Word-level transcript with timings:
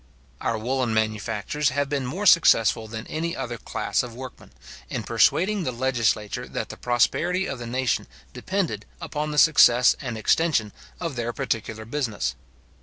Our 0.41 0.57
woollen 0.57 0.95
manufacturers 0.95 1.69
have 1.69 1.87
been 1.87 2.07
more 2.07 2.25
successful 2.25 2.87
than 2.87 3.05
any 3.05 3.35
other 3.35 3.59
class 3.59 4.01
of 4.01 4.15
workmen, 4.15 4.51
in 4.89 5.03
persuading 5.03 5.63
the 5.63 5.71
legislature 5.71 6.47
that 6.47 6.69
the 6.69 6.75
prosperity 6.75 7.45
of 7.45 7.59
the 7.59 7.67
nation 7.67 8.07
depended 8.33 8.87
upon 8.99 9.29
the 9.29 9.37
success 9.37 9.95
and 10.01 10.17
extension 10.17 10.71
of 10.99 11.15
their 11.15 11.33
particular 11.33 11.85
business. 11.85 12.33